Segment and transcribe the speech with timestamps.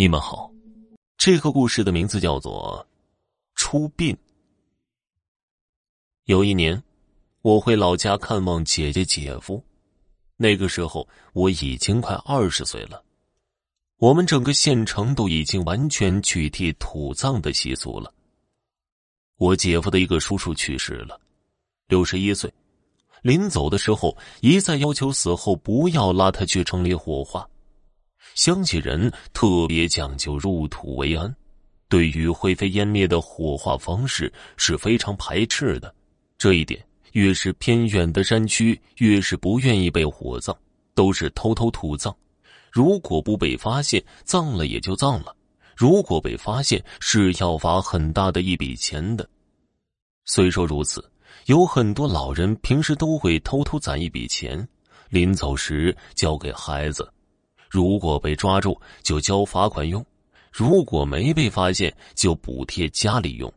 [0.00, 0.48] 你们好，
[1.16, 2.86] 这个故事的名字叫做
[3.60, 4.14] 《出殡》。
[6.26, 6.80] 有一年，
[7.42, 9.60] 我回老家看望姐姐姐夫，
[10.36, 13.02] 那个时候我已经快二十岁了。
[13.96, 18.14] 我们整个县城都已经完全取缔土葬的习俗了。
[19.36, 21.20] 我姐夫的一个叔叔去世了，
[21.88, 22.48] 六十一岁，
[23.22, 27.50] 临走的时候一再要求死后不要拉他去城里火化。
[28.38, 31.34] 乡下人特别讲究入土为安，
[31.88, 35.92] 对于灰飞烟灭的火化方式是非常排斥的。
[36.38, 36.80] 这一点，
[37.14, 40.56] 越是偏远的山区，越是不愿意被火葬，
[40.94, 42.16] 都是偷偷土葬。
[42.70, 45.34] 如果不被发现，葬了也就葬了；
[45.76, 49.28] 如果被发现，是要罚很大的一笔钱的。
[50.26, 51.04] 虽说如此，
[51.46, 54.68] 有很多老人平时都会偷偷攒一笔钱，
[55.08, 57.12] 临走时交给孩子。
[57.68, 60.02] 如果被抓住，就交罚款用；
[60.50, 63.52] 如果没被发现，就补贴家里用。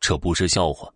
[0.00, 0.92] 这不是笑话。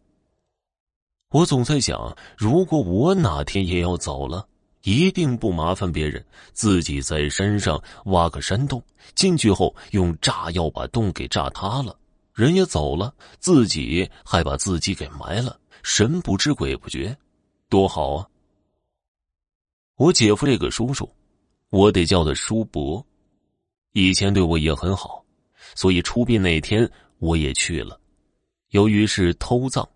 [1.30, 4.46] 我总在想，如果我哪天也要走了，
[4.82, 8.82] 一定不麻烦别人，自己在山上挖个山洞，
[9.14, 11.96] 进去后用炸药把洞给炸塌了，
[12.34, 17.16] 人也走了，自己还把自己给埋了，神不知鬼不觉，
[17.68, 18.26] 多好啊！
[19.96, 21.08] 我姐夫这个叔叔。
[21.70, 23.04] 我得叫他叔伯，
[23.92, 25.24] 以前对我也很好，
[25.74, 27.98] 所以出殡那天我也去了。
[28.70, 29.88] 由于是偷葬，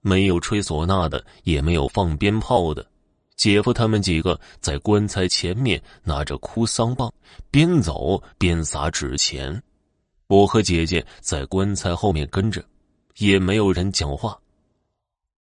[0.00, 2.86] 没有吹唢呐的，也没有放鞭炮的。
[3.36, 7.12] 姐夫他们几个在棺材前面拿着哭丧棒，
[7.50, 9.62] 边走边撒纸钱。
[10.26, 12.64] 我和姐姐在棺材后面跟着，
[13.18, 14.38] 也没有人讲话。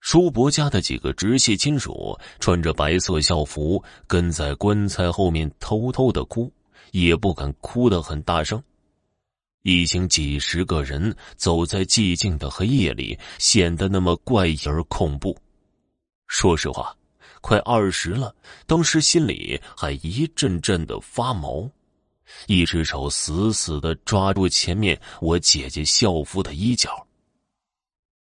[0.01, 6.51] 叔伯家的几个直系亲属穿着白色校服，跟在棺材后面偷偷的哭，
[6.93, 8.63] 也不敢哭得很大声。
[9.63, 15.37] 已经几十个人走在寂静的黑夜里，显得那么怪异而恐怖。
[16.29, 16.97] 说实话，
[17.43, 18.35] 快二十了，
[18.67, 21.71] 当时心里还一阵阵的发毛，
[22.47, 27.07] 一只手死死的抓住前面我姐姐校服的衣角。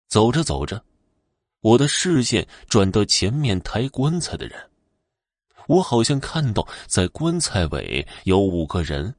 [0.09, 0.81] 走着走着。
[1.67, 4.57] 我的视线转到前面抬棺材的人，
[5.67, 9.13] 我好像看到在棺材尾有五个人，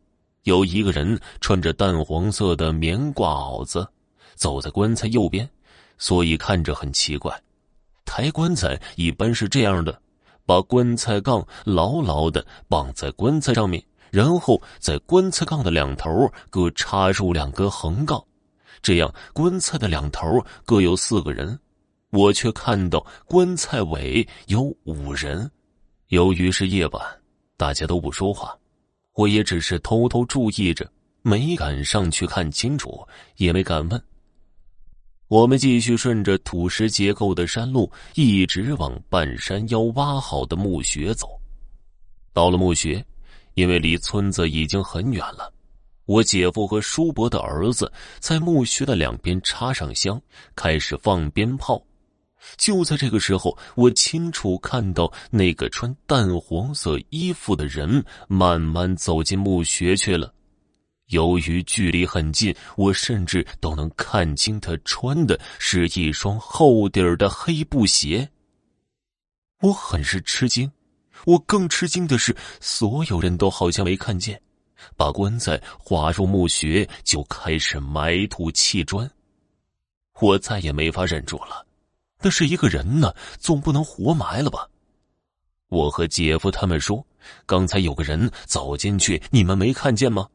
[0.44, 3.86] 有一个人穿着淡黄色的棉褂袄子，
[4.36, 5.50] 走在棺材右边，
[5.98, 7.38] 所以看着很奇怪。
[8.06, 10.02] 抬棺材一般是这样的：
[10.46, 18.24] 把棺材杠牢牢的绑在棺材上面，然后在棺材杠的两头各插入两根横杠，
[18.82, 21.60] 这样棺材的两头各有四个人。
[22.12, 25.50] 我却看到棺材尾有五人，
[26.08, 27.02] 由于是夜晚，
[27.58, 28.58] 大家都不说话，
[29.14, 30.90] 我也只是偷偷注意着，
[31.22, 34.02] 没敢上去看清楚，也没敢问。
[35.28, 41.28] 我们继续顺着土石结构的山路，一直往半山腰挖好的墓穴走。
[42.32, 43.06] 到了墓穴，
[43.56, 45.52] 因为离村子已经很远了，
[46.06, 50.22] 我姐夫和叔伯的儿子在墓穴的两边插上香，
[50.56, 51.84] 开始放鞭炮。
[52.58, 60.34] 就在这个时候，我清楚看到那个穿淡黄色衣服的人慢慢走进墓穴去了。
[61.08, 68.28] 由于距离很近，我甚至都能看清他穿的是一双厚底儿的黑布鞋。
[69.62, 70.70] 我很是吃惊，
[71.26, 74.42] 我更吃惊的是，所有人都好像没看见，
[74.98, 79.10] 把棺材划入墓穴就开始埋土砌砖。
[80.20, 81.67] 我再也没法忍住了。
[82.22, 84.68] 那是一个人呢，总不能活埋了吧？
[85.70, 87.06] 我和姐夫他们说，
[87.46, 90.28] 刚才有个人走进去，你们没看见吗？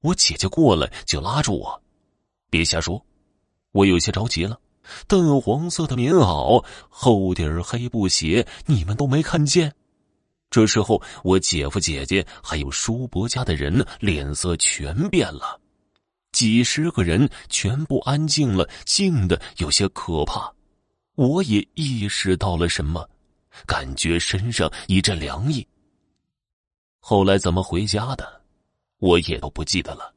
[0.00, 1.82] 我姐姐过来就拉住我，
[2.50, 3.04] 别瞎说。
[3.72, 4.58] 我有些着急了，
[5.06, 9.72] 淡黄色的棉袄，厚底儿黑布鞋，你们都没看见？
[10.50, 15.60] 这时候，我姐夫、姐姐还有叔伯家的人脸色全变了，
[16.32, 20.52] 几十个人全部安静了，静的有些可怕。
[21.18, 23.04] 我也意识到了什么，
[23.66, 25.66] 感觉身上一阵凉意。
[27.00, 28.40] 后来怎么回家的，
[28.98, 30.14] 我也都不记得了。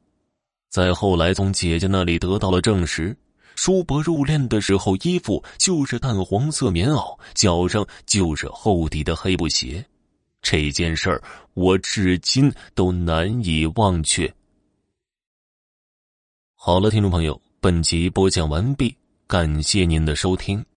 [0.69, 3.18] 再后来，从姐姐那里得到了证实，
[3.56, 9.83] 叔伯入殓的时候衣服就是淡黄色棉袄，脚上就是厚底的黑布鞋。
[10.44, 11.24] 这件事儿，
[11.56, 14.31] 我至今都难以忘却。
[16.53, 18.95] 好了，听众朋友，本集播讲完毕，
[19.25, 20.63] 感谢您的收听。